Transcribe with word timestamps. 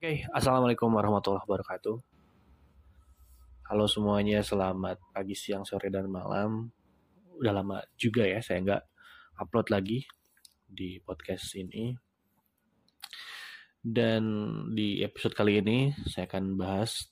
Oke, 0.00 0.24
Assalamualaikum 0.32 0.96
warahmatullahi 0.96 1.44
wabarakatuh. 1.44 2.00
Halo 3.68 3.84
semuanya, 3.84 4.40
selamat 4.40 4.96
pagi, 5.12 5.36
siang, 5.36 5.68
sore, 5.68 5.92
dan 5.92 6.08
malam. 6.08 6.72
Udah 7.36 7.52
lama 7.52 7.84
juga 8.00 8.24
ya, 8.24 8.40
saya 8.40 8.64
nggak 8.64 8.82
upload 9.44 9.68
lagi 9.68 10.00
di 10.64 10.96
podcast 11.04 11.52
ini. 11.52 11.92
Dan 13.76 14.24
di 14.72 15.04
episode 15.04 15.36
kali 15.36 15.60
ini, 15.60 15.92
saya 16.08 16.24
akan 16.24 16.56
bahas 16.56 17.04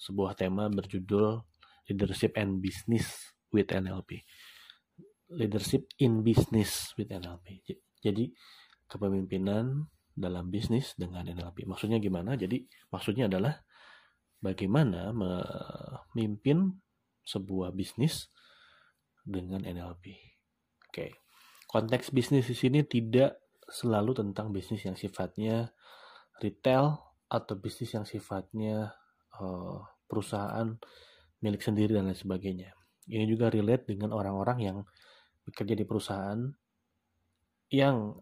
sebuah 0.00 0.40
tema 0.40 0.72
berjudul 0.72 1.36
Leadership 1.92 2.32
and 2.40 2.64
Business 2.64 3.36
with 3.52 3.68
NLP. 3.68 4.24
Leadership 5.36 5.92
in 6.00 6.24
Business 6.24 6.96
with 6.96 7.12
NLP. 7.12 7.60
Jadi, 8.00 8.32
kepemimpinan 8.88 9.84
dalam 10.14 10.48
bisnis 10.48 10.94
dengan 10.94 11.26
NLP. 11.26 11.66
Maksudnya 11.66 11.98
gimana? 11.98 12.38
Jadi 12.38 12.64
maksudnya 12.90 13.26
adalah 13.26 13.58
bagaimana 14.38 15.10
memimpin 15.10 16.70
sebuah 17.26 17.74
bisnis 17.74 18.30
dengan 19.26 19.66
NLP. 19.66 20.14
Oke. 20.88 21.18
Konteks 21.66 22.14
bisnis 22.14 22.46
di 22.46 22.54
sini 22.54 22.86
tidak 22.86 23.42
selalu 23.66 24.14
tentang 24.14 24.54
bisnis 24.54 24.84
yang 24.86 24.94
sifatnya 24.94 25.72
retail 26.38 27.00
atau 27.26 27.58
bisnis 27.58 27.96
yang 27.96 28.06
sifatnya 28.06 28.94
uh, 29.40 29.80
perusahaan 30.06 30.76
milik 31.42 31.64
sendiri 31.64 31.96
dan 31.96 32.06
lain 32.06 32.14
sebagainya. 32.14 32.70
Ini 33.10 33.24
juga 33.26 33.50
relate 33.50 33.90
dengan 33.90 34.14
orang-orang 34.14 34.58
yang 34.62 34.78
bekerja 35.44 35.74
di 35.76 35.84
perusahaan 35.84 36.40
yang 37.72 38.16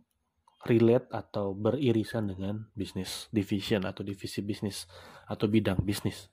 relate 0.62 1.11
atau 1.11 1.55
beririsan 1.59 2.30
dengan 2.30 2.62
bisnis 2.75 3.27
division 3.34 3.83
atau 3.83 4.07
divisi 4.07 4.41
bisnis 4.47 4.87
atau 5.27 5.51
bidang 5.51 5.83
bisnis. 5.83 6.30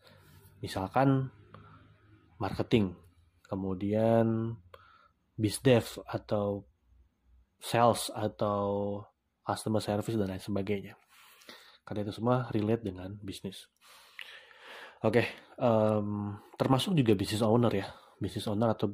Misalkan 0.62 1.34
marketing, 2.38 2.94
kemudian 3.50 4.54
bisdev 5.34 6.04
atau 6.06 6.68
sales 7.58 8.14
atau 8.14 9.02
customer 9.42 9.82
service 9.82 10.16
dan 10.16 10.30
lain 10.30 10.44
sebagainya. 10.44 10.94
Karena 11.82 12.06
itu 12.06 12.14
semua 12.22 12.46
relate 12.54 12.86
dengan 12.86 13.18
bisnis. 13.18 13.66
Oke, 15.00 15.24
okay, 15.24 15.28
um, 15.58 16.38
termasuk 16.60 16.94
juga 16.94 17.16
bisnis 17.16 17.42
owner 17.42 17.72
ya, 17.72 17.88
bisnis 18.20 18.46
owner 18.52 18.76
atau 18.76 18.92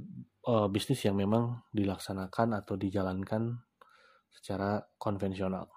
uh, 0.47 0.69
bisnis 0.69 1.01
yang 1.01 1.17
memang 1.17 1.65
dilaksanakan 1.73 2.61
atau 2.61 2.77
dijalankan 2.77 3.57
secara 4.31 4.81
konvensional. 4.97 5.67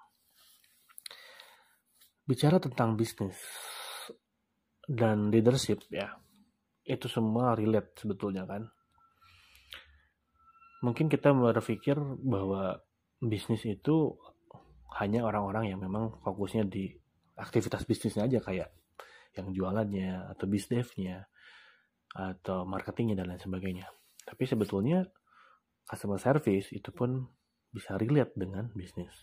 Bicara 2.25 2.61
tentang 2.61 2.93
bisnis 2.93 3.37
dan 4.85 5.33
leadership 5.33 5.85
ya, 5.89 6.13
itu 6.85 7.09
semua 7.09 7.57
relate 7.57 7.97
sebetulnya 7.97 8.45
kan. 8.45 8.69
Mungkin 10.85 11.11
kita 11.11 11.33
berpikir 11.33 11.99
bahwa 12.23 12.79
bisnis 13.19 13.65
itu 13.67 14.15
hanya 14.97 15.27
orang-orang 15.27 15.69
yang 15.69 15.79
memang 15.81 16.17
fokusnya 16.23 16.65
di 16.65 16.89
aktivitas 17.37 17.85
bisnisnya 17.85 18.25
aja 18.25 18.39
kayak 18.41 18.69
yang 19.37 19.53
jualannya 19.53 20.33
atau 20.33 20.45
bisdevnya 20.49 21.29
atau 22.09 22.65
marketingnya 22.65 23.21
dan 23.21 23.29
lain 23.29 23.41
sebagainya. 23.41 23.85
Tapi 24.25 24.43
sebetulnya 24.49 25.05
customer 25.85 26.17
service 26.17 26.73
itu 26.73 26.89
pun 26.89 27.25
bisa 27.69 27.95
relate 27.95 28.33
dengan 28.35 28.69
bisnis. 28.73 29.13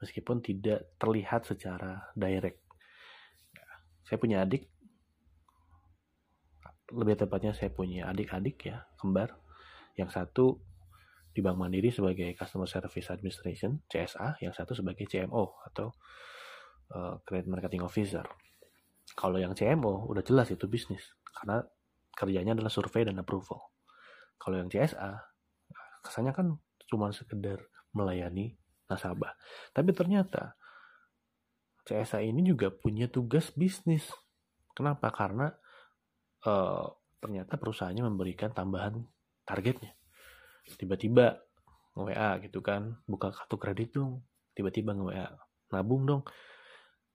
Meskipun 0.00 0.40
tidak 0.40 0.96
terlihat 0.96 1.44
secara 1.44 2.08
direct. 2.16 2.62
Ya, 3.52 3.68
saya 4.06 4.16
punya 4.16 4.36
adik, 4.46 4.70
lebih 6.90 7.20
tepatnya 7.20 7.52
saya 7.52 7.68
punya 7.70 8.08
adik-adik 8.08 8.56
ya, 8.64 8.88
kembar. 8.96 9.36
Yang 9.98 10.10
satu 10.16 10.46
di 11.30 11.40
Bank 11.44 11.58
Mandiri 11.60 11.94
sebagai 11.94 12.32
Customer 12.34 12.66
Service 12.66 13.12
Administration, 13.12 13.84
CSA, 13.86 14.40
yang 14.42 14.50
satu 14.50 14.74
sebagai 14.74 15.06
CMO 15.06 15.62
atau 15.70 15.94
uh, 16.94 17.22
Credit 17.22 17.46
Marketing 17.46 17.86
Officer. 17.86 18.24
Kalau 19.14 19.38
yang 19.38 19.54
CMO 19.54 20.10
udah 20.10 20.22
jelas 20.22 20.50
itu 20.50 20.66
bisnis, 20.66 21.02
karena 21.34 21.62
kerjanya 22.14 22.54
adalah 22.54 22.70
survei 22.70 23.06
dan 23.06 23.18
approval. 23.18 23.74
Kalau 24.40 24.56
yang 24.58 24.70
CSA, 24.70 25.18
kesannya 26.02 26.32
kan 26.34 26.46
cuma 26.90 27.14
sekedar 27.14 27.62
melayani 27.94 28.58
nasabah. 28.90 29.38
Tapi 29.70 29.94
ternyata 29.94 30.58
CSA 31.86 32.26
ini 32.26 32.42
juga 32.42 32.74
punya 32.74 33.06
tugas 33.06 33.54
bisnis. 33.54 34.10
Kenapa? 34.74 35.14
Karena 35.14 35.50
uh, 36.46 36.86
ternyata 37.22 37.54
perusahaannya 37.56 38.04
memberikan 38.10 38.50
tambahan 38.50 38.98
targetnya. 39.46 39.94
Tiba-tiba 40.76 41.40
WA 41.98 42.38
gitu 42.42 42.62
kan, 42.62 42.98
buka 43.06 43.34
kartu 43.34 43.56
kredit 43.58 43.98
dong, 43.98 44.22
tiba-tiba 44.54 44.94
nge-WA, 44.94 45.26
nabung 45.74 46.06
dong. 46.06 46.22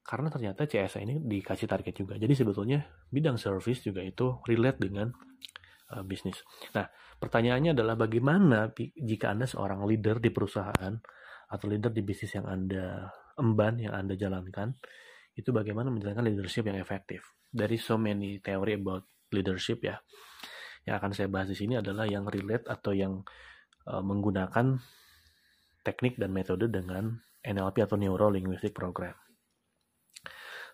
Karena 0.06 0.30
ternyata 0.30 0.70
CSA 0.70 1.02
ini 1.02 1.18
dikasih 1.18 1.66
target 1.66 1.96
juga. 1.98 2.14
Jadi 2.20 2.34
sebetulnya 2.38 2.86
bidang 3.10 3.42
service 3.42 3.82
juga 3.82 4.06
itu 4.06 4.38
relate 4.46 4.78
dengan 4.86 5.10
uh, 5.96 6.04
bisnis. 6.04 6.44
Nah, 6.76 6.92
pertanyaannya 7.18 7.72
adalah 7.72 7.96
bagaimana 7.96 8.76
jika 9.00 9.32
Anda 9.32 9.48
seorang 9.48 9.88
leader 9.88 10.20
di 10.20 10.30
perusahaan 10.30 10.94
atau 11.48 11.66
leader 11.72 11.96
di 11.96 12.04
bisnis 12.04 12.36
yang 12.36 12.46
Anda 12.46 13.08
emban, 13.40 13.80
yang 13.80 13.96
Anda 13.96 14.20
jalankan, 14.20 14.76
itu 15.36 15.52
bagaimana 15.56 15.92
menjalankan 15.92 16.28
leadership 16.28 16.68
yang 16.68 16.80
efektif. 16.80 17.24
Dari 17.52 17.80
so 17.80 17.96
many 17.96 18.44
theory 18.44 18.76
about 18.76 19.08
leadership 19.32 19.84
ya. 19.84 20.00
Yang 20.84 20.96
akan 21.02 21.12
saya 21.16 21.28
bahas 21.32 21.48
di 21.50 21.58
sini 21.58 21.80
adalah 21.80 22.06
yang 22.06 22.28
relate 22.28 22.68
atau 22.68 22.92
yang 22.92 23.24
uh, 23.90 24.04
menggunakan 24.04 24.80
teknik 25.86 26.18
dan 26.18 26.34
metode 26.34 26.68
dengan 26.70 27.20
NLP 27.46 27.86
atau 27.86 27.96
Neuro 27.96 28.34
Linguistic 28.34 28.74
Program. 28.74 29.14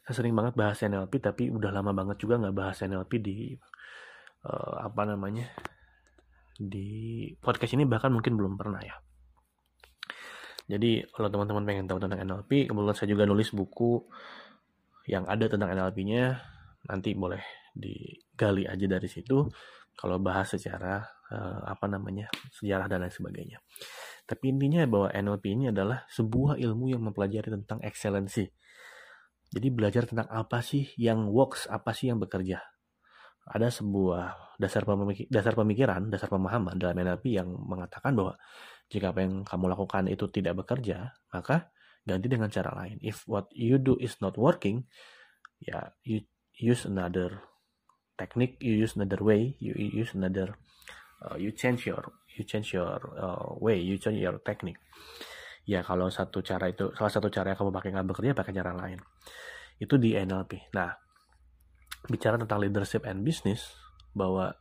Saya 0.02 0.16
sering 0.24 0.34
banget 0.34 0.58
bahas 0.58 0.82
NLP, 0.82 1.22
tapi 1.22 1.52
udah 1.54 1.70
lama 1.70 1.94
banget 1.94 2.18
juga 2.24 2.42
nggak 2.42 2.56
bahas 2.56 2.78
NLP 2.82 3.12
di 3.22 3.54
uh, 4.46 4.86
apa 4.86 5.02
namanya 5.06 5.50
di 6.62 7.30
podcast 7.42 7.74
ini 7.74 7.90
bahkan 7.90 8.14
mungkin 8.14 8.38
belum 8.38 8.54
pernah 8.58 8.82
ya. 8.82 8.96
Jadi 10.70 11.04
kalau 11.12 11.28
teman-teman 11.28 11.64
pengen 11.68 11.86
tahu 11.90 12.00
tentang 12.00 12.22
NLP, 12.22 12.70
kebetulan 12.70 12.96
saya 12.96 13.10
juga 13.12 13.24
nulis 13.28 13.50
buku 13.52 14.08
yang 15.10 15.26
ada 15.28 15.50
tentang 15.50 15.74
NLP-nya, 15.74 16.38
nanti 16.88 17.18
boleh 17.18 17.42
digali 17.76 18.70
aja 18.70 18.86
dari 18.88 19.10
situ. 19.10 19.50
Kalau 19.92 20.18
bahas 20.24 20.48
secara 20.48 21.04
uh, 21.28 21.68
apa 21.68 21.86
namanya 21.92 22.32
sejarah 22.56 22.88
dan 22.88 23.04
lain 23.04 23.12
sebagainya. 23.12 23.60
Tapi 24.24 24.56
intinya 24.56 24.88
bahwa 24.88 25.12
NLP 25.12 25.44
ini 25.52 25.66
adalah 25.76 26.08
sebuah 26.08 26.56
ilmu 26.56 26.96
yang 26.96 27.04
mempelajari 27.04 27.52
tentang 27.52 27.84
excellency. 27.84 28.48
Jadi 29.52 29.68
belajar 29.68 30.08
tentang 30.08 30.32
apa 30.32 30.64
sih 30.64 30.88
yang 30.96 31.28
works, 31.28 31.68
apa 31.68 31.92
sih 31.92 32.08
yang 32.08 32.24
bekerja 32.24 32.71
ada 33.48 33.74
sebuah 33.74 34.56
dasar 34.62 34.86
pemikir, 34.86 35.26
dasar 35.34 35.58
pemikiran, 35.58 36.08
dasar 36.14 36.30
pemahaman 36.30 36.78
dalam 36.78 36.94
NLP 36.94 37.34
yang 37.34 37.50
mengatakan 37.50 38.14
bahwa 38.14 38.38
jika 38.92 39.16
apa 39.16 39.26
yang 39.26 39.42
kamu 39.42 39.66
lakukan 39.72 40.06
itu 40.12 40.30
tidak 40.30 40.62
bekerja, 40.62 41.16
maka 41.34 41.74
ganti 42.06 42.28
dengan 42.30 42.52
cara 42.54 42.76
lain. 42.76 43.02
If 43.02 43.26
what 43.26 43.50
you 43.56 43.82
do 43.82 43.98
is 43.98 44.22
not 44.22 44.38
working, 44.38 44.86
ya 45.58 45.94
you 46.06 46.22
use 46.58 46.86
another 46.86 47.42
technique, 48.20 48.62
you 48.62 48.78
use 48.78 48.94
another 48.94 49.22
way, 49.22 49.58
you 49.58 49.74
use 49.74 50.14
another, 50.14 50.54
uh, 51.26 51.38
you 51.38 51.50
change 51.56 51.90
your, 51.90 52.14
you 52.38 52.46
change 52.46 52.78
your 52.78 53.02
uh, 53.18 53.58
way, 53.58 53.82
you 53.82 53.98
change 53.98 54.22
your 54.22 54.38
technique. 54.46 54.78
Ya 55.66 55.86
kalau 55.86 56.10
satu 56.10 56.42
cara 56.42 56.70
itu, 56.70 56.90
salah 56.98 57.14
satu 57.14 57.30
cara 57.30 57.54
yang 57.54 57.58
kamu 57.58 57.72
pakai 57.74 57.90
nggak 57.94 58.08
bekerja, 58.14 58.34
pakai 58.38 58.54
cara 58.54 58.74
lain. 58.78 59.02
Itu 59.82 59.98
di 59.98 60.14
NLP. 60.18 60.74
Nah, 60.74 60.94
bicara 62.10 62.40
tentang 62.40 62.62
leadership 62.62 63.06
and 63.06 63.22
business 63.22 63.78
bahwa 64.16 64.58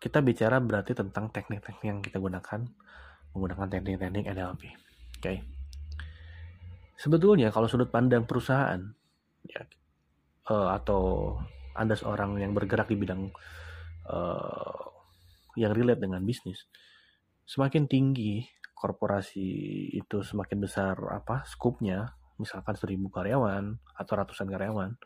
kita 0.00 0.24
bicara 0.24 0.62
berarti 0.62 0.96
tentang 0.96 1.28
teknik-teknik 1.28 1.84
yang 1.84 2.00
kita 2.00 2.16
gunakan 2.16 2.64
menggunakan 3.36 3.68
teknik-teknik 3.68 4.24
NLP. 4.32 4.62
Oke. 4.72 5.20
Okay. 5.20 5.36
Sebetulnya 7.00 7.48
kalau 7.52 7.68
sudut 7.68 7.88
pandang 7.88 8.28
perusahaan 8.28 8.80
ya 9.48 9.64
uh, 10.52 10.76
atau 10.76 11.36
Anda 11.72 11.96
seorang 11.96 12.36
yang 12.40 12.52
bergerak 12.52 12.92
di 12.92 12.96
bidang 12.98 13.32
uh, 14.08 14.80
yang 15.56 15.72
relate 15.72 16.00
dengan 16.00 16.24
bisnis, 16.24 16.68
semakin 17.48 17.88
tinggi 17.88 18.44
korporasi 18.76 19.48
itu 19.92 20.24
semakin 20.24 20.58
besar 20.60 20.96
apa 21.12 21.44
skupnya, 21.44 22.16
misalkan 22.40 22.76
seribu 22.76 23.12
karyawan 23.12 23.76
atau 23.96 24.12
ratusan 24.16 24.48
karyawan, 24.48 24.96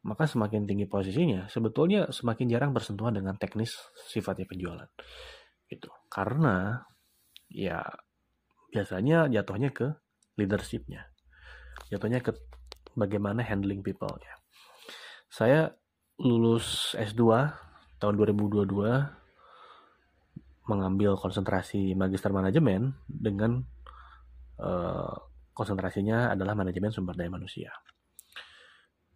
maka 0.00 0.24
semakin 0.24 0.64
tinggi 0.64 0.88
posisinya, 0.88 1.44
sebetulnya 1.52 2.08
semakin 2.08 2.48
jarang 2.48 2.72
bersentuhan 2.72 3.12
dengan 3.12 3.36
teknis 3.36 3.76
sifatnya 4.08 4.48
penjualan. 4.48 4.88
Itu 5.68 5.92
karena 6.08 6.80
ya 7.52 7.84
biasanya 8.72 9.28
jatuhnya 9.28 9.70
ke 9.74 9.92
leadershipnya. 10.38 11.04
jatuhnya 11.90 12.22
ke 12.22 12.30
bagaimana 12.94 13.42
handling 13.42 13.82
people 13.82 14.14
ya. 14.22 14.34
Saya 15.26 15.74
lulus 16.22 16.94
S2 16.94 17.50
tahun 17.98 18.14
2022 18.14 18.70
mengambil 20.70 21.18
konsentrasi 21.18 21.98
magister 21.98 22.30
manajemen 22.30 22.94
dengan 23.10 23.66
uh, 24.62 25.14
konsentrasinya 25.50 26.30
adalah 26.30 26.54
manajemen 26.54 26.94
sumber 26.94 27.18
daya 27.18 27.32
manusia. 27.32 27.74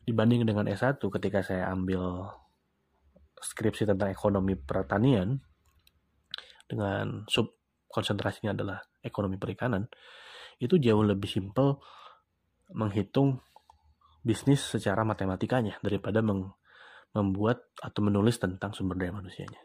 Dibanding 0.05 0.45
dengan 0.45 0.69
S1 0.69 1.01
ketika 1.01 1.41
saya 1.41 1.73
ambil 1.73 2.29
skripsi 3.41 3.89
tentang 3.89 4.13
ekonomi 4.13 4.57
pertanian 4.57 5.41
dengan 6.65 7.29
sub 7.29 7.57
konsentrasinya 7.89 8.53
adalah 8.57 8.81
ekonomi 9.05 9.39
perikanan, 9.39 9.87
itu 10.59 10.81
jauh 10.81 11.05
lebih 11.05 11.29
simpel 11.31 11.79
menghitung 12.75 13.39
bisnis 14.25 14.65
secara 14.65 15.05
matematikanya 15.05 15.79
daripada 15.85 16.25
meng, 16.25 16.51
membuat 17.15 17.71
atau 17.79 18.01
menulis 18.03 18.41
tentang 18.41 18.75
sumber 18.75 18.99
daya 18.99 19.15
manusianya. 19.15 19.61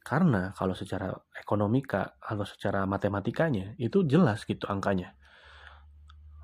Karena 0.00 0.48
kalau 0.56 0.72
secara 0.72 1.12
ekonomika 1.36 2.16
atau 2.16 2.48
secara 2.48 2.88
matematikanya 2.88 3.76
itu 3.76 4.06
jelas 4.08 4.48
gitu 4.48 4.64
angkanya. 4.64 5.12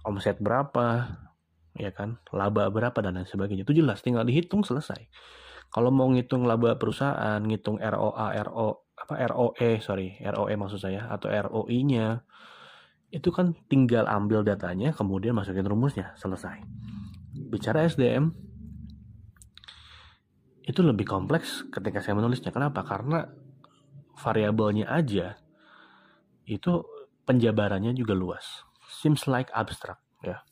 Omset 0.04 0.38
berapa, 0.38 1.08
ya 1.76 1.92
kan, 1.92 2.20
laba 2.32 2.68
berapa 2.72 2.96
dan 3.00 3.20
lain 3.20 3.28
sebagainya. 3.28 3.64
Itu 3.68 3.76
jelas 3.76 4.00
tinggal 4.02 4.24
dihitung 4.24 4.64
selesai. 4.64 5.08
Kalau 5.70 5.92
mau 5.92 6.08
ngitung 6.08 6.48
laba 6.48 6.76
perusahaan, 6.80 7.40
ngitung 7.42 7.78
ROA, 7.80 8.26
RO 8.48 8.86
apa 8.96 9.14
ROE, 9.28 9.78
sorry, 9.84 10.16
ROE 10.24 10.54
maksud 10.56 10.80
saya 10.80 11.04
atau 11.12 11.28
ROI-nya 11.28 12.24
itu 13.12 13.28
kan 13.30 13.54
tinggal 13.70 14.08
ambil 14.10 14.42
datanya 14.42 14.90
kemudian 14.90 15.36
masukin 15.36 15.68
rumusnya 15.68 16.16
selesai. 16.18 16.64
Bicara 17.52 17.86
SDM 17.86 18.32
itu 20.66 20.80
lebih 20.82 21.06
kompleks 21.06 21.62
ketika 21.70 22.02
saya 22.02 22.18
menulisnya. 22.18 22.50
Kenapa? 22.50 22.82
Karena 22.82 23.22
variabelnya 24.18 24.90
aja 24.90 25.38
itu 26.48 26.82
penjabarannya 27.28 27.94
juga 27.94 28.18
luas. 28.18 28.66
Seems 28.90 29.30
like 29.30 29.52
abstract 29.54 30.02
ya. 30.24 30.42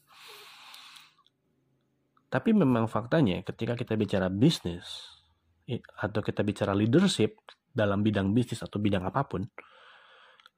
Tapi 2.34 2.50
memang 2.50 2.90
faktanya 2.90 3.38
ketika 3.46 3.78
kita 3.78 3.94
bicara 3.94 4.26
bisnis 4.26 5.06
atau 5.94 6.18
kita 6.18 6.42
bicara 6.42 6.74
leadership 6.74 7.38
dalam 7.70 8.02
bidang 8.02 8.34
bisnis 8.34 8.58
atau 8.58 8.82
bidang 8.82 9.06
apa 9.06 9.22
pun, 9.22 9.46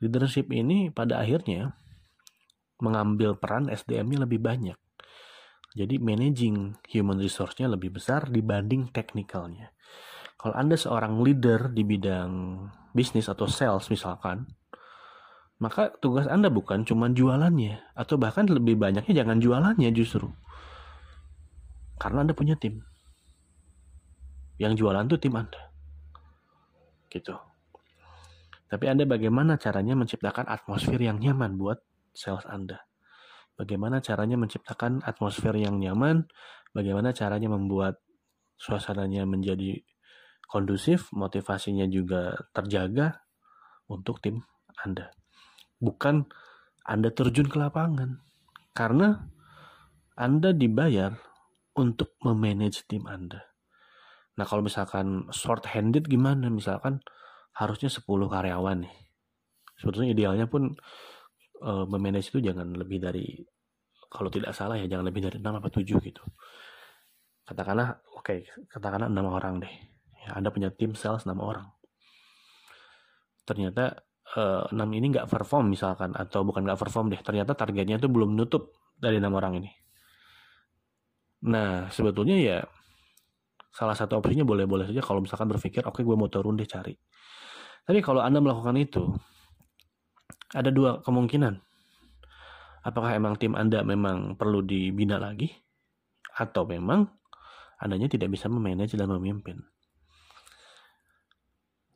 leadership 0.00 0.48
ini 0.56 0.88
pada 0.88 1.20
akhirnya 1.20 1.76
mengambil 2.80 3.36
peran 3.36 3.68
SDM-nya 3.68 4.24
lebih 4.24 4.40
banyak. 4.40 4.80
Jadi 5.76 6.00
managing 6.00 6.80
human 6.88 7.20
resource-nya 7.20 7.68
lebih 7.68 7.92
besar 7.92 8.32
dibanding 8.32 8.88
teknikalnya. 8.88 9.76
Kalau 10.40 10.56
Anda 10.56 10.80
seorang 10.80 11.20
leader 11.20 11.76
di 11.76 11.84
bidang 11.84 12.64
bisnis 12.96 13.28
atau 13.28 13.44
sales 13.44 13.84
misalkan, 13.92 14.48
maka 15.60 15.92
tugas 16.00 16.24
Anda 16.24 16.48
bukan 16.48 16.88
cuma 16.88 17.12
jualannya, 17.12 17.92
atau 17.92 18.16
bahkan 18.16 18.48
lebih 18.48 18.80
banyaknya 18.80 19.12
jangan 19.12 19.36
jualannya 19.36 19.92
justru. 19.92 20.32
Karena 21.96 22.24
Anda 22.24 22.36
punya 22.36 22.56
tim. 22.56 22.84
Yang 24.56 24.84
jualan 24.84 25.04
tuh 25.08 25.20
tim 25.20 25.34
Anda. 25.36 25.62
Gitu. 27.08 27.34
Tapi 28.66 28.84
Anda 28.90 29.06
bagaimana 29.06 29.56
caranya 29.56 29.94
menciptakan 29.94 30.50
atmosfer 30.50 30.98
yang 30.98 31.22
nyaman 31.22 31.54
buat 31.56 31.80
sales 32.12 32.44
Anda? 32.48 32.82
Bagaimana 33.56 34.04
caranya 34.04 34.36
menciptakan 34.36 35.00
atmosfer 35.00 35.56
yang 35.56 35.80
nyaman? 35.80 36.28
Bagaimana 36.76 37.16
caranya 37.16 37.48
membuat 37.48 38.04
suasananya 38.60 39.24
menjadi 39.24 39.80
kondusif, 40.44 41.08
motivasinya 41.16 41.88
juga 41.88 42.36
terjaga 42.52 43.24
untuk 43.88 44.20
tim 44.20 44.44
Anda. 44.82 45.08
Bukan 45.80 46.28
Anda 46.84 47.08
terjun 47.14 47.48
ke 47.48 47.56
lapangan. 47.56 48.20
Karena 48.76 49.24
Anda 50.20 50.52
dibayar 50.52 51.16
untuk 51.76 52.16
memanage 52.24 52.88
tim 52.88 53.04
Anda. 53.04 53.44
Nah, 54.36 54.44
kalau 54.44 54.64
misalkan 54.64 55.28
short 55.32 55.68
handed 55.68 56.08
gimana? 56.08 56.48
Misalkan 56.48 57.00
harusnya 57.56 57.88
10 57.88 58.04
karyawan 58.04 58.84
nih. 58.84 58.96
Sebetulnya 59.80 60.12
idealnya 60.12 60.46
pun 60.48 60.72
uh, 61.64 61.84
memanage 61.88 62.32
itu 62.32 62.40
jangan 62.40 62.72
lebih 62.72 63.00
dari 63.00 63.40
kalau 64.08 64.32
tidak 64.32 64.56
salah 64.56 64.80
ya 64.80 64.88
jangan 64.88 65.08
lebih 65.08 65.28
dari 65.28 65.36
6 65.40 65.44
atau 65.44 65.70
7 65.72 65.84
gitu. 65.84 66.22
Katakanlah 67.46 68.00
oke, 68.16 68.24
okay, 68.24 68.38
katakanlah 68.72 69.08
6 69.08 69.20
orang 69.28 69.54
deh 69.60 69.72
ya, 70.26 70.34
Anda 70.34 70.50
punya 70.50 70.74
tim 70.74 70.98
sales 70.98 71.22
6 71.22 71.32
orang 71.38 71.70
ternyata 73.46 74.02
uh, 74.34 74.66
eh, 74.66 74.74
6 74.74 74.98
ini 74.98 75.06
nggak 75.14 75.30
perform 75.30 75.70
misalkan 75.70 76.12
atau 76.18 76.42
bukan 76.42 76.66
nggak 76.66 76.80
perform 76.82 77.14
deh 77.14 77.22
ternyata 77.22 77.54
targetnya 77.54 78.02
itu 78.02 78.10
belum 78.10 78.34
nutup 78.34 78.74
dari 78.98 79.22
enam 79.22 79.38
orang 79.38 79.62
ini 79.62 79.70
nah 81.46 81.86
sebetulnya 81.94 82.36
ya 82.36 82.58
salah 83.76 83.92
satu 83.92 84.18
opsinya 84.18 84.42
boleh-boleh 84.42 84.88
saja 84.88 85.04
kalau 85.04 85.20
misalkan 85.20 85.52
berpikir 85.52 85.84
oke 85.84 86.00
okay, 86.00 86.02
gue 86.02 86.16
mau 86.16 86.32
turun 86.32 86.56
deh 86.56 86.64
cari. 86.64 86.96
Tapi 87.86 88.02
kalau 88.02 88.24
anda 88.24 88.42
melakukan 88.42 88.74
itu 88.80 89.04
ada 90.56 90.72
dua 90.72 91.04
kemungkinan. 91.04 91.60
Apakah 92.86 93.14
emang 93.14 93.36
tim 93.36 93.52
anda 93.52 93.82
memang 93.84 94.34
perlu 94.34 94.62
dibina 94.62 95.18
lagi 95.20 95.50
atau 96.34 96.64
memang 96.66 97.06
andanya 97.78 98.10
tidak 98.10 98.32
bisa 98.32 98.48
memanage 98.48 98.96
dan 98.96 99.10
memimpin? 99.12 99.60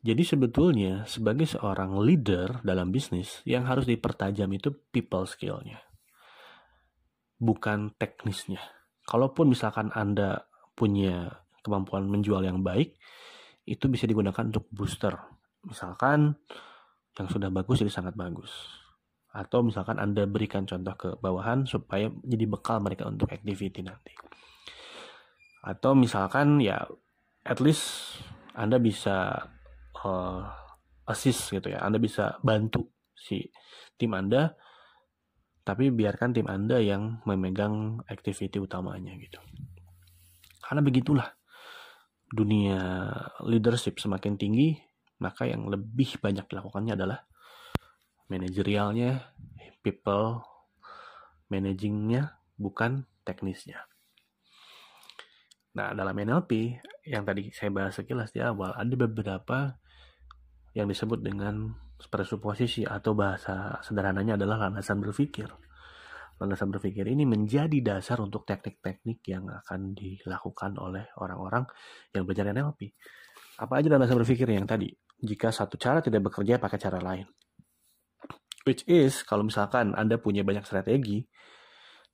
Jadi 0.01 0.23
sebetulnya 0.25 1.05
sebagai 1.05 1.45
seorang 1.45 1.93
leader 2.01 2.61
dalam 2.65 2.89
bisnis 2.89 3.45
yang 3.45 3.69
harus 3.69 3.85
dipertajam 3.85 4.49
itu 4.49 4.73
people 4.89 5.29
skillnya, 5.29 5.77
bukan 7.37 7.93
teknisnya. 8.01 8.80
Kalaupun 9.11 9.51
misalkan 9.51 9.91
Anda 9.91 10.47
punya 10.71 11.43
kemampuan 11.59 12.07
menjual 12.07 12.47
yang 12.47 12.63
baik, 12.63 12.95
itu 13.67 13.91
bisa 13.91 14.07
digunakan 14.07 14.47
untuk 14.47 14.71
booster. 14.71 15.11
Misalkan 15.67 16.39
yang 17.19 17.27
sudah 17.27 17.51
bagus 17.51 17.83
jadi 17.83 17.91
sangat 17.91 18.15
bagus. 18.15 18.49
Atau 19.35 19.67
misalkan 19.67 19.99
Anda 19.99 20.23
berikan 20.23 20.63
contoh 20.63 20.95
ke 20.95 21.09
bawahan 21.19 21.67
supaya 21.67 22.07
jadi 22.23 22.47
bekal 22.47 22.79
mereka 22.79 23.03
untuk 23.11 23.27
activity 23.35 23.83
nanti. 23.83 24.15
Atau 25.59 25.91
misalkan 25.91 26.63
ya 26.63 26.87
at 27.43 27.59
least 27.59 28.15
Anda 28.55 28.79
bisa 28.79 29.43
uh, 30.07 30.41
assist 31.03 31.51
gitu 31.51 31.67
ya. 31.67 31.83
Anda 31.83 31.99
bisa 31.99 32.39
bantu 32.39 32.87
si 33.11 33.51
tim 33.99 34.15
Anda 34.15 34.55
tapi 35.71 35.87
biarkan 35.87 36.35
tim 36.35 36.51
Anda 36.51 36.83
yang 36.83 37.23
memegang 37.23 38.03
activity 38.11 38.59
utamanya 38.59 39.15
gitu. 39.15 39.39
Karena 40.59 40.83
begitulah 40.83 41.31
dunia 42.27 43.07
leadership 43.47 43.95
semakin 43.95 44.35
tinggi, 44.35 44.75
maka 45.23 45.47
yang 45.47 45.71
lebih 45.71 46.19
banyak 46.19 46.43
dilakukannya 46.43 46.99
adalah 46.99 47.23
manajerialnya, 48.27 49.31
people 49.79 50.43
managingnya, 51.47 52.35
bukan 52.59 53.07
teknisnya. 53.23 53.87
Nah, 55.71 55.95
dalam 55.95 56.11
NLP 56.11 56.83
yang 57.07 57.23
tadi 57.23 57.47
saya 57.55 57.71
bahas 57.71 57.95
sekilas 57.95 58.35
di 58.35 58.43
awal, 58.43 58.75
ada 58.75 58.91
beberapa 58.99 59.79
yang 60.75 60.91
disebut 60.91 61.23
dengan 61.23 61.79
presuposisi 62.07 62.87
atau 62.87 63.13
bahasa 63.13 63.77
sederhananya 63.83 64.39
adalah 64.39 64.67
landasan 64.67 65.01
berpikir. 65.03 65.49
Landasan 66.41 66.73
berpikir 66.73 67.05
ini 67.05 67.27
menjadi 67.27 67.77
dasar 67.85 68.17
untuk 68.17 68.47
teknik-teknik 68.49 69.21
yang 69.29 69.45
akan 69.45 69.93
dilakukan 69.93 70.79
oleh 70.81 71.05
orang-orang 71.21 71.69
yang 72.15 72.25
belajar 72.25 72.49
NLP. 72.49 72.97
Apa 73.61 73.77
aja 73.77 73.93
landasan 73.93 74.17
berpikir 74.17 74.49
yang 74.49 74.65
tadi? 74.65 74.89
Jika 75.21 75.53
satu 75.53 75.77
cara 75.77 76.01
tidak 76.01 76.25
bekerja 76.31 76.57
pakai 76.57 76.79
cara 76.81 76.97
lain. 76.97 77.29
Which 78.65 78.81
is, 78.89 79.21
kalau 79.21 79.45
misalkan 79.45 79.93
Anda 79.93 80.17
punya 80.17 80.41
banyak 80.41 80.65
strategi, 80.65 81.21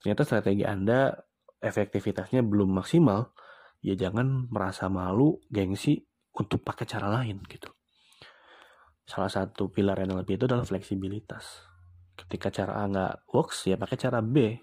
ternyata 0.04 0.28
strategi 0.28 0.64
Anda 0.68 1.16
efektivitasnya 1.64 2.44
belum 2.44 2.76
maksimal, 2.84 3.32
ya 3.80 3.96
jangan 3.96 4.52
merasa 4.52 4.92
malu, 4.92 5.40
gengsi 5.48 6.04
untuk 6.36 6.64
pakai 6.68 6.84
cara 6.84 7.08
lain 7.08 7.40
gitu 7.48 7.77
salah 9.08 9.32
satu 9.32 9.72
pilar 9.72 10.04
NLP 10.04 10.36
itu 10.36 10.46
adalah 10.46 10.68
fleksibilitas. 10.68 11.64
Ketika 12.20 12.52
cara 12.52 12.84
A 12.84 12.84
nggak 12.86 13.14
works, 13.32 13.66
ya 13.66 13.80
pakai 13.80 13.98
cara 13.98 14.20
B. 14.20 14.60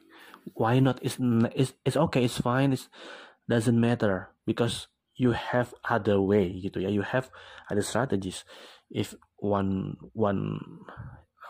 Why 0.52 0.78
not? 0.84 1.00
It's, 1.00 1.16
it's, 1.56 1.72
it's 1.88 1.96
okay, 1.96 2.28
it's 2.28 2.36
fine, 2.36 2.76
it 2.76 2.84
doesn't 3.48 3.80
matter. 3.80 4.28
Because 4.44 4.92
you 5.16 5.32
have 5.32 5.72
other 5.88 6.20
way 6.20 6.52
gitu 6.60 6.84
ya. 6.84 6.92
You 6.92 7.00
have 7.00 7.32
other 7.72 7.80
strategies. 7.80 8.44
If 8.92 9.16
one 9.40 9.96
one 10.12 10.60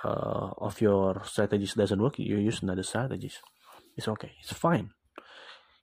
uh, 0.06 0.54
of 0.62 0.78
your 0.78 1.26
strategies 1.26 1.74
doesn't 1.74 1.98
work, 1.98 2.22
you 2.22 2.38
use 2.38 2.62
another 2.62 2.86
strategies. 2.86 3.42
it's 3.96 4.10
okay 4.10 4.34
it's 4.42 4.54
fine 4.54 4.90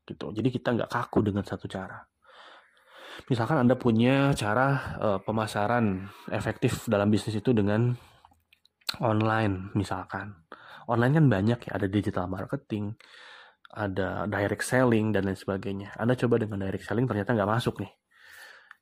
gitu 0.03 0.35
jadi 0.35 0.47
kita 0.51 0.75
nggak 0.75 0.91
kaku 0.91 1.23
dengan 1.23 1.43
satu 1.47 1.65
cara 1.71 2.03
misalkan 3.27 3.61
anda 3.61 3.75
punya 3.75 4.31
cara 4.33 4.97
uh, 4.97 5.19
pemasaran 5.21 6.09
efektif 6.31 6.87
dalam 6.87 7.11
bisnis 7.11 7.37
itu 7.37 7.51
dengan 7.51 7.93
online 9.03 9.73
misalkan. 9.77 10.47
Online 10.89 11.13
kan 11.21 11.25
banyak 11.29 11.59
ya 11.69 11.71
ada 11.77 11.87
digital 11.87 12.25
marketing 12.27 12.97
ada 13.71 14.27
direct 14.27 14.67
selling 14.67 15.15
dan 15.15 15.23
lain 15.23 15.39
sebagainya. 15.39 15.95
Anda 15.95 16.19
coba 16.19 16.43
dengan 16.43 16.59
direct 16.67 16.83
selling 16.83 17.07
ternyata 17.07 17.31
nggak 17.31 17.51
masuk 17.51 17.79
nih. 17.79 17.91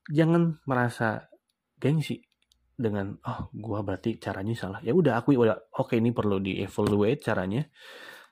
Jangan 0.10 0.58
merasa 0.66 1.30
gengsi 1.78 2.26
dengan 2.74 3.14
oh 3.22 3.54
gua 3.54 3.86
berarti 3.86 4.18
caranya 4.18 4.58
salah. 4.58 4.82
Ya 4.82 4.98
udah 4.98 5.22
aku 5.22 5.38
udah 5.38 5.70
oke 5.78 5.94
okay, 5.94 6.02
ini 6.02 6.10
perlu 6.10 6.42
di 6.42 6.58
evaluate 6.66 7.22
caranya 7.22 7.62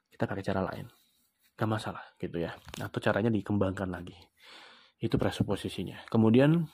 kita 0.10 0.26
pakai 0.26 0.42
cara 0.42 0.66
lain. 0.66 0.90
Gak 1.58 1.70
masalah 1.70 2.06
gitu 2.18 2.42
ya. 2.42 2.54
Atau 2.82 3.02
caranya 3.02 3.30
dikembangkan 3.30 3.90
lagi 3.90 4.18
itu 5.02 5.16
presuposisinya 5.16 6.06
kemudian 6.10 6.66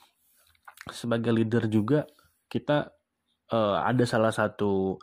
sebagai 0.88 1.32
leader 1.32 1.68
juga 1.68 2.04
kita 2.48 2.92
uh, 3.52 3.82
ada 3.84 4.04
salah 4.04 4.32
satu 4.32 5.00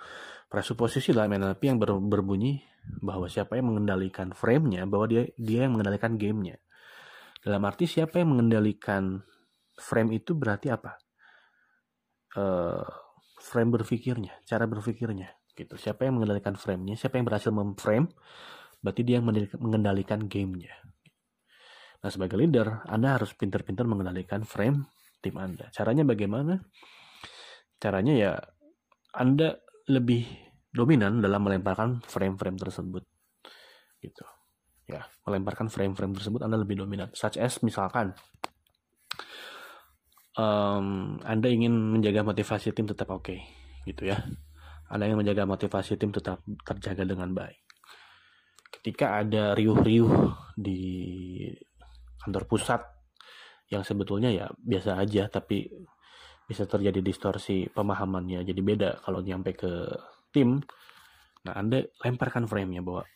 presuposisi 0.52 1.16
dalam 1.16 1.32
NLP 1.32 1.62
yang 1.64 1.80
ber, 1.82 1.98
berbunyi 1.98 2.62
bahwa 3.02 3.30
siapa 3.30 3.58
yang 3.58 3.74
mengendalikan 3.74 4.34
frame-nya 4.34 4.90
bahwa 4.90 5.06
dia 5.10 5.30
dia 5.38 5.66
yang 5.66 5.78
mengendalikan 5.78 6.18
gamenya 6.18 6.58
dalam 7.42 7.62
arti 7.66 7.90
siapa 7.90 8.22
yang 8.22 8.38
mengendalikan 8.38 9.22
frame 9.78 10.22
itu 10.22 10.38
berarti 10.38 10.70
apa 10.70 10.98
uh, 12.38 12.86
frame 13.42 13.82
berpikirnya, 13.82 14.38
cara 14.46 14.70
berpikirnya 14.70 15.34
gitu. 15.58 15.76
Siapa 15.76 16.06
yang 16.08 16.22
mengendalikan 16.22 16.56
frame-nya, 16.56 16.96
siapa 16.96 17.18
yang 17.18 17.26
berhasil 17.28 17.52
memframe, 17.52 18.08
berarti 18.80 19.02
dia 19.02 19.20
yang 19.20 19.28
mengendalikan 19.58 20.30
gamenya. 20.30 20.72
Nah, 22.02 22.10
sebagai 22.10 22.34
leader, 22.34 22.82
Anda 22.90 23.22
harus 23.22 23.38
pintar-pintar 23.38 23.86
mengendalikan 23.86 24.42
frame 24.42 24.90
tim 25.22 25.38
Anda. 25.38 25.70
Caranya 25.70 26.02
bagaimana? 26.02 26.58
Caranya 27.78 28.14
ya 28.18 28.34
Anda 29.14 29.62
lebih 29.86 30.26
dominan 30.74 31.22
dalam 31.22 31.46
melemparkan 31.46 32.02
frame-frame 32.02 32.58
tersebut. 32.58 33.04
Gitu. 34.02 34.26
Ya, 34.90 35.06
melemparkan 35.30 35.70
frame-frame 35.70 36.18
tersebut 36.18 36.42
Anda 36.42 36.58
lebih 36.58 36.82
dominan. 36.82 37.14
Such 37.14 37.38
as 37.38 37.62
misalkan 37.62 38.18
um, 40.42 41.22
Anda 41.22 41.48
ingin 41.54 41.72
menjaga 41.72 42.26
motivasi 42.26 42.74
tim 42.74 42.90
tetap 42.90 43.14
oke, 43.14 43.30
okay, 43.30 43.40
gitu 43.86 44.10
ya. 44.10 44.26
Anda 44.92 45.08
ingin 45.08 45.24
menjaga 45.24 45.48
motivasi 45.48 45.96
tim 45.96 46.12
tetap 46.12 46.44
terjaga 46.66 47.06
dengan 47.06 47.32
baik. 47.32 47.62
Ketika 48.72 49.22
ada 49.22 49.54
riuh-riuh 49.54 50.34
di 50.58 50.82
kantor 52.22 52.44
pusat 52.48 52.82
yang 53.72 53.82
sebetulnya 53.88 54.30
ya 54.32 54.46
biasa 54.56 55.00
aja, 55.00 55.32
tapi 55.32 55.68
bisa 56.46 56.68
terjadi 56.68 57.00
distorsi 57.00 57.70
pemahamannya 57.72 58.44
jadi 58.44 58.62
beda 58.62 58.90
kalau 59.06 59.24
nyampe 59.24 59.56
ke 59.56 59.72
tim. 60.36 60.60
Nah, 61.48 61.54
Anda 61.58 61.82
lemparkan 62.04 62.46
frame-nya 62.46 62.84
bahwa 62.84 63.08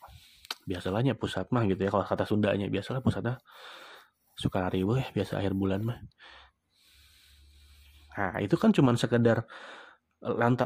biasalahnya 0.66 1.14
pusat 1.14 1.46
mah 1.54 1.62
gitu 1.70 1.78
ya 1.86 1.90
kalau 1.94 2.02
kata 2.02 2.26
Sundanya 2.26 2.66
biasalah 2.66 2.98
pusatnya 2.98 3.38
suka 4.34 4.66
riuh 4.66 4.98
ya 4.98 5.06
biasa 5.14 5.38
akhir 5.38 5.54
bulan 5.54 5.80
mah 5.86 5.98
Nah, 8.16 8.40
itu 8.40 8.56
kan 8.56 8.72
cuma 8.72 8.96
sekedar 8.96 9.44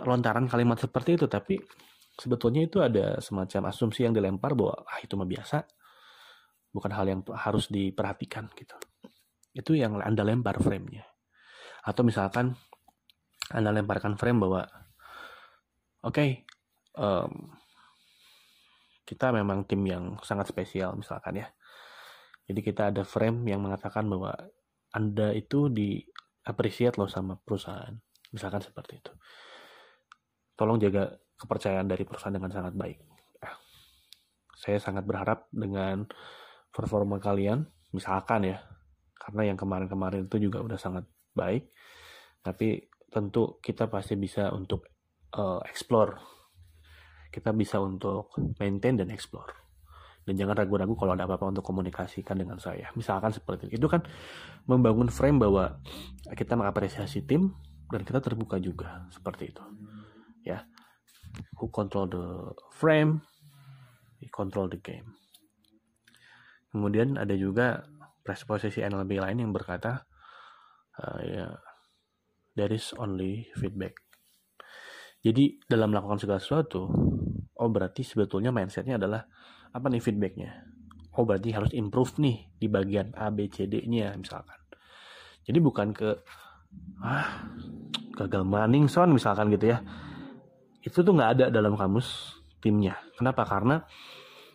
lontaran 0.07 0.47
kalimat 0.47 0.79
seperti 0.79 1.19
itu, 1.19 1.27
tapi 1.27 1.59
sebetulnya 2.15 2.63
itu 2.63 2.79
ada 2.79 3.19
semacam 3.19 3.75
asumsi 3.75 4.07
yang 4.07 4.15
dilempar 4.15 4.55
bahwa 4.55 4.87
ah 4.87 5.03
itu 5.03 5.19
mah 5.19 5.27
biasa, 5.27 5.67
bukan 6.71 6.91
hal 6.95 7.07
yang 7.07 7.21
harus 7.35 7.69
diperhatikan 7.71 8.51
gitu. 8.55 8.77
Itu 9.55 9.75
yang 9.75 9.99
Anda 10.01 10.23
lempar 10.23 10.63
frame-nya. 10.63 11.07
Atau 11.83 12.07
misalkan 12.07 12.55
Anda 13.51 13.75
lemparkan 13.75 14.15
frame 14.15 14.39
bahwa 14.39 14.63
oke, 16.07 16.15
okay, 16.15 16.47
um, 16.95 17.51
kita 19.03 19.35
memang 19.35 19.67
tim 19.67 19.83
yang 19.87 20.05
sangat 20.23 20.51
spesial 20.51 20.95
misalkan 20.95 21.43
ya. 21.43 21.49
Jadi 22.47 22.61
kita 22.63 22.91
ada 22.95 23.03
frame 23.03 23.47
yang 23.51 23.63
mengatakan 23.63 24.07
bahwa 24.07 24.35
Anda 24.95 25.35
itu 25.35 25.71
di 25.71 26.03
appreciate 26.47 26.97
lo 26.97 27.07
sama 27.07 27.37
perusahaan 27.37 27.93
misalkan 28.33 28.63
seperti 28.63 28.93
itu 28.99 29.13
tolong 30.55 30.81
jaga 30.81 31.11
kepercayaan 31.37 31.89
dari 31.89 32.05
perusahaan 32.07 32.35
dengan 32.35 32.53
sangat 32.53 32.75
baik 32.77 32.99
eh, 33.45 33.57
saya 34.57 34.79
sangat 34.79 35.05
berharap 35.05 35.49
dengan 35.51 36.07
performa 36.71 37.19
kalian 37.19 37.67
misalkan 37.95 38.47
ya. 38.47 38.59
Karena 39.21 39.53
yang 39.53 39.59
kemarin-kemarin 39.61 40.27
itu 40.27 40.51
juga 40.51 40.65
udah 40.65 40.79
sangat 40.81 41.05
baik. 41.37 41.69
Tapi 42.41 42.89
tentu 43.13 43.61
kita 43.61 43.87
pasti 43.93 44.17
bisa 44.17 44.49
untuk 44.51 44.89
uh, 45.37 45.61
explore. 45.69 46.17
Kita 47.29 47.53
bisa 47.53 47.79
untuk 47.79 48.33
maintain 48.59 48.97
dan 48.97 49.13
explore. 49.13 49.53
Dan 50.25 50.41
jangan 50.41 50.57
ragu-ragu 50.57 50.97
kalau 50.97 51.13
ada 51.15 51.29
apa-apa 51.29 51.53
untuk 51.53 51.65
komunikasikan 51.67 52.41
dengan 52.41 52.57
saya. 52.57 52.89
Misalkan 52.99 53.31
seperti 53.31 53.69
itu. 53.69 53.85
Itu 53.85 53.89
kan 53.93 54.03
membangun 54.65 55.13
frame 55.13 55.37
bahwa 55.39 55.79
kita 56.33 56.57
mengapresiasi 56.57 57.29
tim 57.29 57.53
dan 57.93 58.03
kita 58.03 58.25
terbuka 58.25 58.57
juga. 58.57 59.05
Seperti 59.13 59.53
itu. 59.53 59.63
Ya. 60.49 60.65
Who 61.61 61.71
control 61.71 62.11
the 62.11 62.27
frame 62.75 63.23
we 64.21 64.29
control 64.29 64.69
the 64.69 64.81
game 64.83 65.20
kemudian 66.71 67.19
ada 67.19 67.35
juga 67.35 67.85
presposisi 68.23 68.83
NLP 68.83 69.19
lain 69.19 69.43
yang 69.43 69.53
berkata 69.53 70.07
uh, 70.99 71.21
ya 71.23 71.47
there 72.55 72.71
is 72.71 72.95
only 72.97 73.51
feedback. 73.59 73.99
Jadi 75.21 75.61
dalam 75.69 75.93
melakukan 75.93 76.23
segala 76.23 76.41
sesuatu 76.41 76.89
oh 77.61 77.69
berarti 77.69 78.01
sebetulnya 78.07 78.49
mindsetnya 78.55 78.97
adalah 78.97 79.27
apa 79.71 79.87
nih 79.93 80.01
feedbacknya? 80.01 80.51
Oh 81.19 81.27
berarti 81.27 81.53
harus 81.53 81.75
improve 81.75 82.17
nih 82.23 82.49
di 82.57 82.67
bagian 82.71 83.13
A 83.19 83.29
B 83.29 83.51
C 83.51 83.67
D 83.67 83.85
nya 83.91 84.15
misalkan. 84.17 84.57
Jadi 85.45 85.59
bukan 85.59 85.91
ke 85.93 86.11
ah 87.03 87.51
gagal 88.15 88.47
maning 88.47 88.87
son 88.87 89.13
misalkan 89.13 89.51
gitu 89.53 89.75
ya. 89.75 89.83
Itu 90.81 91.05
tuh 91.05 91.13
nggak 91.13 91.31
ada 91.37 91.47
dalam 91.53 91.77
kamus 91.77 92.41
timnya. 92.63 92.97
Kenapa? 93.19 93.45
Karena 93.45 93.85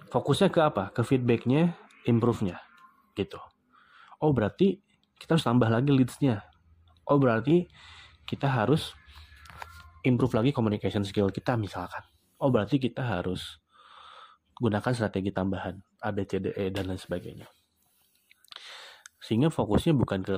fokusnya 0.09 0.49
ke 0.49 0.61
apa? 0.63 0.89
Ke 0.95 1.05
feedbacknya 1.05 1.84
improve-nya 2.05 2.61
gitu 3.17 3.37
oh 4.21 4.31
berarti 4.31 4.79
kita 5.17 5.37
harus 5.37 5.45
tambah 5.45 5.69
lagi 5.69 5.91
leads-nya 5.91 6.45
oh 7.09 7.17
berarti 7.19 7.67
kita 8.25 8.49
harus 8.49 8.93
improve 10.05 10.33
lagi 10.37 10.51
communication 10.53 11.03
skill 11.05 11.29
kita 11.29 11.57
misalkan 11.57 12.01
oh 12.41 12.49
berarti 12.49 12.77
kita 12.77 13.01
harus 13.01 13.59
gunakan 14.55 14.91
strategi 14.95 15.35
tambahan 15.35 15.75
A, 16.05 16.13
B, 16.15 16.23
C, 16.23 16.39
D, 16.39 16.53
E, 16.55 16.71
dan 16.71 16.87
lain 16.87 16.99
sebagainya. 16.99 17.47
Sehingga 19.19 19.51
fokusnya 19.51 19.97
bukan 19.97 20.21
ke 20.23 20.37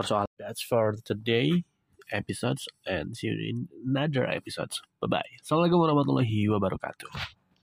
persoalan. 0.00 0.26
That's 0.40 0.64
for 0.64 0.98
today 1.04 1.62
episodes 2.10 2.66
and 2.88 3.14
see 3.14 3.30
you 3.30 3.36
in 3.36 3.58
another 3.84 4.26
episodes. 4.26 4.80
Bye-bye. 4.98 5.44
Assalamualaikum 5.44 5.78
warahmatullahi 5.80 6.50
wabarakatuh. 6.50 7.41